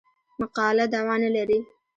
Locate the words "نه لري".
1.23-1.59